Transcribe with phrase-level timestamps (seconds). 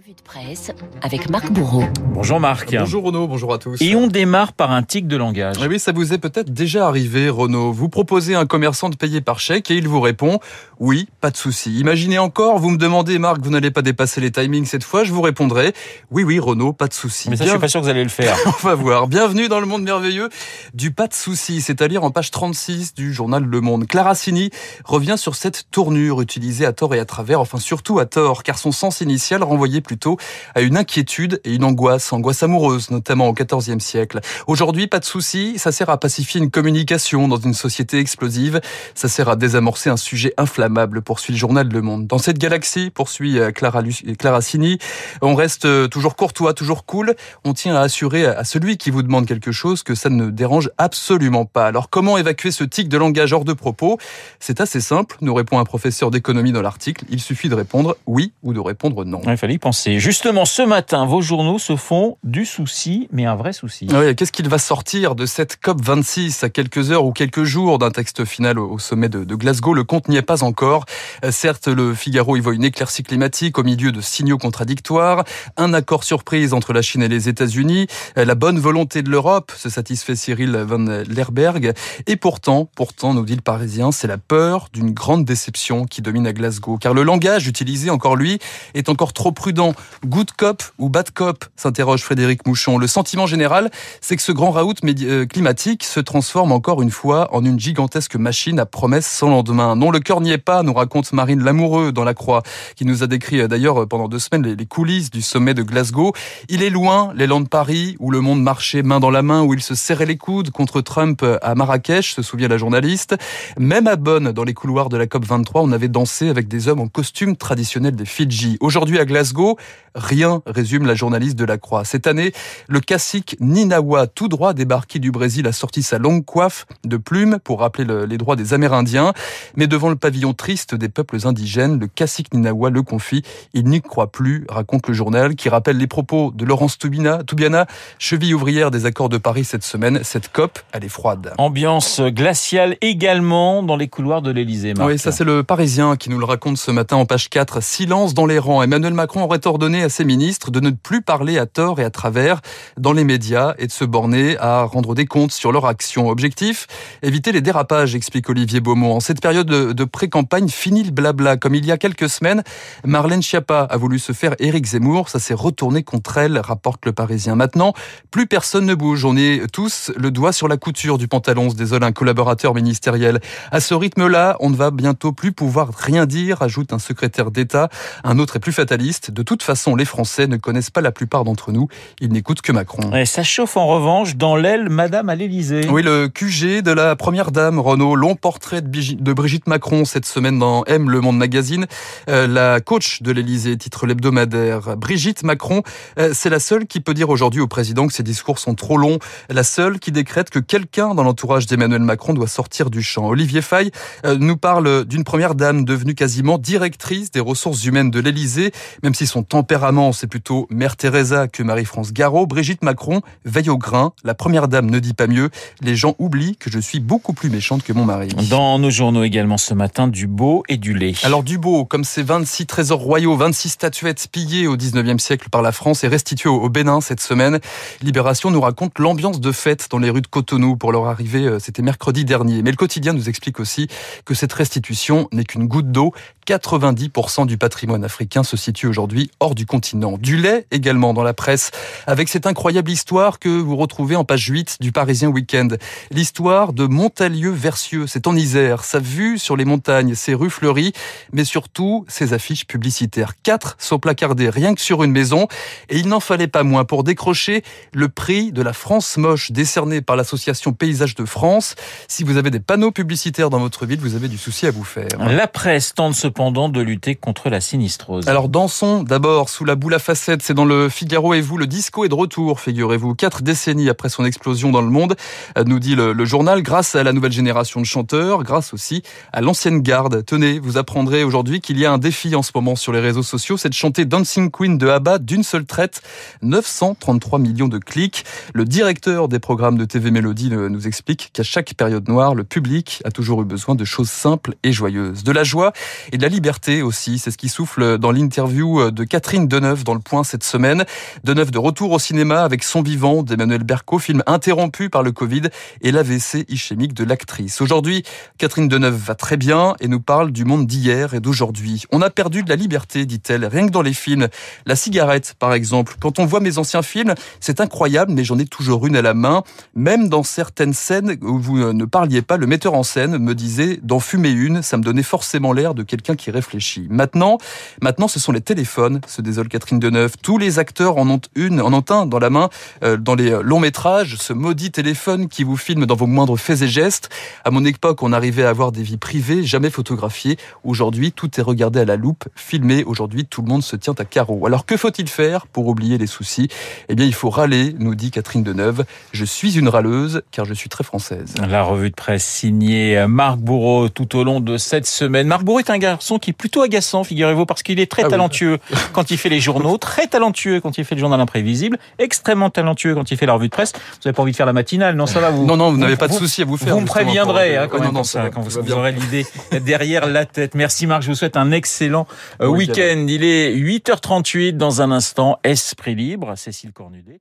[0.00, 0.70] Revue de presse
[1.02, 1.82] avec Marc Bourreau.
[2.14, 2.74] Bonjour Marc.
[2.74, 3.82] Bonjour Renaud, bonjour à tous.
[3.82, 5.56] Et on démarre par un tic de langage.
[5.62, 7.70] Eh oui, ça vous est peut-être déjà arrivé, Renaud.
[7.72, 10.38] Vous proposez à un commerçant de payer par chèque et il vous répond
[10.80, 11.78] oui, pas de souci.
[11.78, 15.12] Imaginez encore, vous me demandez, Marc, vous n'allez pas dépasser les timings cette fois, je
[15.12, 15.74] vous répondrai
[16.10, 17.28] oui, oui, Renaud, pas de souci.
[17.28, 18.34] Mais ça, je suis pas sûr que vous allez le faire.
[18.46, 19.06] on va voir.
[19.06, 20.30] Bienvenue dans le monde merveilleux
[20.72, 23.86] du pas de souci, c'est à dire en page 36 du journal Le Monde.
[23.86, 24.48] Clara Sini
[24.86, 28.56] revient sur cette tournure utilisée à tort et à travers, enfin surtout à tort, car
[28.56, 30.18] son sens initial renvoyait plutôt
[30.54, 34.20] à une inquiétude et une angoisse, angoisse amoureuse notamment au XIVe siècle.
[34.46, 38.60] Aujourd'hui, pas de souci, ça sert à pacifier une communication dans une société explosive,
[38.94, 42.06] ça sert à désamorcer un sujet inflammable, poursuit le journal Le Monde.
[42.06, 43.82] Dans cette galaxie, poursuit euh, Clara,
[44.16, 44.78] Clara Sini,
[45.22, 49.02] on reste euh, toujours courtois, toujours cool, on tient à assurer à celui qui vous
[49.02, 51.66] demande quelque chose que ça ne dérange absolument pas.
[51.66, 53.98] Alors comment évacuer ce tic de langage hors de propos?
[54.38, 58.32] C'est assez simple, nous répond un professeur d'économie dans l'article, il suffit de répondre oui
[58.44, 59.20] ou de répondre non.
[59.26, 60.00] Il fallait penser.
[60.00, 63.86] Justement, ce matin, vos journaux se font du souci, mais un vrai souci.
[63.92, 67.92] Oui, qu'est-ce qu'il va sortir de cette COP26 à quelques heures ou quelques jours d'un
[67.92, 69.72] texte final au sommet de, Glasgow?
[69.72, 70.86] Le compte n'y est pas encore.
[71.24, 75.22] Euh, certes, le Figaro y voit une éclaircie climatique au milieu de signaux contradictoires,
[75.56, 77.86] un accord surprise entre la Chine et les États-Unis,
[78.18, 81.74] euh, la bonne volonté de l'Europe, se satisfait Cyril Van Lerberg.
[82.08, 86.26] Et pourtant, pourtant, nous dit le Parisien, c'est la peur d'une grande déception qui domine
[86.26, 86.76] à Glasgow.
[86.76, 88.40] Car le langage utilisé, encore lui,
[88.74, 89.59] est encore trop prudent.
[90.06, 92.78] Good cop ou bad cop s'interroge Frédéric Mouchon.
[92.78, 97.28] Le sentiment général, c'est que ce grand raout euh, climatique se transforme encore une fois
[97.34, 99.76] en une gigantesque machine à promesses sans lendemain.
[99.76, 102.42] Non, le cœur n'y est pas, nous raconte Marine Lamoureux dans La Croix,
[102.76, 105.62] qui nous a décrit euh, d'ailleurs euh, pendant deux semaines les coulisses du sommet de
[105.62, 106.12] Glasgow.
[106.48, 109.52] Il est loin, l'élan de Paris, où le monde marchait main dans la main, où
[109.52, 113.16] il se serrait les coudes contre Trump à Marrakech, se souvient la journaliste.
[113.58, 116.68] Même à Bonn, dans les couloirs de la COP 23, on avait dansé avec des
[116.68, 118.56] hommes en costume traditionnel des Fidji.
[118.60, 119.49] Aujourd'hui à Glasgow,
[119.94, 121.84] Rien, résume la journaliste de la Croix.
[121.84, 122.32] Cette année,
[122.68, 127.38] le cacique Ninawa, tout droit débarqué du Brésil, a sorti sa longue coiffe de plumes
[127.42, 129.12] pour rappeler les droits des Amérindiens.
[129.56, 133.22] Mais devant le pavillon triste des peuples indigènes, le cacique Ninawa le confie.
[133.52, 137.66] Il n'y croit plus, raconte le journal, qui rappelle les propos de Laurence Toubiana, Toubiana
[137.98, 140.00] cheville ouvrière des accords de Paris cette semaine.
[140.04, 141.34] Cette COP, elle est froide.
[141.38, 144.74] Ambiance glaciale également dans les couloirs de l'Elysée.
[144.78, 147.62] Oui, ça c'est le Parisien qui nous le raconte ce matin en page 4.
[147.62, 148.62] Silence dans les rangs.
[148.62, 151.90] Emmanuel Macron aurait ordonné à ses ministres de ne plus parler à tort et à
[151.90, 152.40] travers
[152.76, 156.08] dans les médias et de se borner à rendre des comptes sur leur action.
[156.08, 156.66] Objectif
[157.02, 158.94] éviter les dérapages, explique Olivier Beaumont.
[158.94, 161.36] En cette période de pré-campagne, fini le blabla.
[161.36, 162.42] Comme il y a quelques semaines,
[162.84, 165.08] Marlène Schiappa a voulu se faire Éric Zemmour.
[165.08, 167.34] Ça s'est retourné contre elle, rapporte le Parisien.
[167.34, 167.72] Maintenant,
[168.10, 169.04] plus personne ne bouge.
[169.04, 173.20] On est tous le doigt sur la couture du pantalon, se désole un collaborateur ministériel.
[173.50, 177.68] À ce rythme-là, on ne va bientôt plus pouvoir rien dire, ajoute un secrétaire d'État.
[178.04, 179.10] Un autre est plus fataliste.
[179.10, 181.68] De toute façon, les Français ne connaissent pas la plupart d'entre nous.
[182.00, 182.92] Ils n'écoutent que Macron.
[182.96, 185.68] Et ça chauffe en revanche dans l'aile Madame à l'Élysée.
[185.70, 190.40] Oui, le QG de la première dame, Renault, long portrait de Brigitte Macron cette semaine
[190.40, 191.68] dans M, Le Monde Magazine.
[192.08, 194.76] Euh, la coach de l'Élysée, titre l'hebdomadaire.
[194.76, 195.62] Brigitte Macron,
[196.00, 198.78] euh, c'est la seule qui peut dire aujourd'hui au président que ses discours sont trop
[198.78, 198.98] longs.
[199.28, 203.06] La seule qui décrète que quelqu'un dans l'entourage d'Emmanuel Macron doit sortir du champ.
[203.06, 203.70] Olivier Fay
[204.04, 208.50] euh, nous parle d'une première dame devenue quasiment directrice des ressources humaines de l'Élysée,
[208.82, 212.26] même si son tempérament c'est plutôt Mère Teresa que Marie-France Garot.
[212.26, 213.92] Brigitte Macron veille au grain.
[214.04, 215.30] La première dame ne dit pas mieux.
[215.60, 218.08] Les gens oublient que je suis beaucoup plus méchante que mon mari.
[218.28, 220.94] Dans nos journaux également ce matin, du beau et du lait.
[221.02, 225.42] Alors du beau, comme ces 26 trésors royaux, 26 statuettes pillées au 19e siècle par
[225.42, 227.40] la France et restituées au Bénin cette semaine.
[227.82, 231.38] Libération nous raconte l'ambiance de fête dans les rues de Cotonou pour leur arrivée, euh,
[231.38, 232.42] c'était mercredi dernier.
[232.42, 233.68] Mais le quotidien nous explique aussi
[234.04, 235.92] que cette restitution n'est qu'une goutte d'eau.
[236.26, 239.96] 90% du patrimoine africain se situe aujourd'hui hors du continent.
[239.98, 241.50] Du lait également dans la presse,
[241.86, 245.48] avec cette incroyable histoire que vous retrouvez en page 8 du Parisien Week-end.
[245.90, 248.64] L'histoire de Montalieu-Versieux, c'est en Isère.
[248.64, 250.72] Sa vue sur les montagnes, ses rues fleuries,
[251.12, 253.14] mais surtout ses affiches publicitaires.
[253.22, 255.26] Quatre sont placardées rien que sur une maison,
[255.68, 257.42] et il n'en fallait pas moins pour décrocher
[257.72, 261.54] le prix de la France moche décerné par l'association Paysage de France.
[261.88, 264.64] Si vous avez des panneaux publicitaires dans votre ville, vous avez du souci à vous
[264.64, 264.88] faire.
[264.98, 268.08] La presse tente cependant de lutter contre la sinistrose.
[268.08, 271.46] Alors dansons d'abord sous la boule à facettes, c'est dans le Figaro et vous, le
[271.46, 272.94] disco est de retour, figurez-vous.
[272.94, 274.94] Quatre décennies après son explosion dans le monde,
[275.38, 278.82] euh, nous dit le, journal, grâce à la nouvelle génération de chanteurs, grâce aussi
[279.14, 280.04] à l'ancienne garde.
[280.04, 283.02] Tenez, vous apprendrez aujourd'hui qu'il y a un défi en ce moment sur les réseaux
[283.02, 285.80] sociaux, c'est de chanter Dancing Queen de ABBA d'une seule traite,
[286.20, 288.04] 933 millions de clics.
[288.34, 292.82] Le directeur des programmes de TV Mélodie nous explique qu'à chaque période noire, le public
[292.84, 295.04] a toujours eu besoin de choses simples et joyeuses.
[295.04, 295.54] De la joie
[295.90, 299.74] et de la liberté aussi, c'est ce qui souffle dans l'interview de Catherine Deneuve dans
[299.74, 300.64] le point cette semaine.
[301.04, 305.22] Deneuve de retour au cinéma avec Son vivant d'Emmanuel Berco, film interrompu par le Covid
[305.62, 307.40] et l'AVC ischémique de l'actrice.
[307.40, 307.84] Aujourd'hui,
[308.18, 311.64] Catherine Deneuve va très bien et nous parle du monde d'hier et d'aujourd'hui.
[311.70, 314.08] On a perdu de la liberté, dit-elle, rien que dans les films.
[314.44, 315.76] La cigarette, par exemple.
[315.80, 318.94] Quand on voit mes anciens films, c'est incroyable, mais j'en ai toujours une à la
[318.94, 319.22] main.
[319.54, 323.60] Même dans certaines scènes où vous ne parliez pas, le metteur en scène me disait
[323.62, 326.66] d'en fumer une, ça me donnait forcément l'air de quelqu'un qui réfléchit.
[326.70, 327.18] Maintenant,
[327.62, 329.94] maintenant, ce sont les téléphones, se désole Catherine Deneuve.
[330.02, 332.28] Tous les acteurs en ont une, en ont un dans la main,
[332.62, 336.42] euh, dans les longs métrages, ce maudit téléphone qui vous filme dans vos moindres faits
[336.42, 336.90] et gestes.
[337.24, 340.16] À mon époque, on arrivait à avoir des vies privées, jamais photographiées.
[340.44, 342.64] Aujourd'hui, tout est regardé à la loupe, filmé.
[342.64, 344.26] Aujourd'hui, tout le monde se tient à carreau.
[344.26, 346.28] Alors que faut-il faire pour oublier les soucis?
[346.68, 348.64] Eh bien, il faut râler, nous dit Catherine Deneuve.
[348.92, 351.14] Je suis une râleuse car je suis très française.
[351.28, 355.06] La revue de presse signée Marc Bourreau tout au long de cette semaine.
[355.06, 357.88] Marc Bourreau est un garçon qui est plutôt agaçant, figurez-vous, parce qu'il est très ah
[357.88, 358.38] talentueux
[358.72, 362.74] quand il fait les journaux, très talentueux quand il fait le journal imprévisible, extrêmement talentueux
[362.74, 363.52] quand il fait la revue de presse.
[363.52, 365.58] Vous n'avez pas envie de faire la matinale, non Ça va vous Non, non, vous
[365.58, 366.54] n'avez pas de souci à vous faire.
[366.54, 369.06] Vous me préviendrez hein, quand, quand vous, aurez l'idée
[369.40, 370.34] derrière la tête.
[370.34, 371.86] Merci Marc, je vous souhaite un excellent
[372.20, 372.86] euh, week-end.
[372.88, 375.18] Il est 8h38 dans un instant.
[375.24, 377.00] Esprit libre, Cécile Cornudet.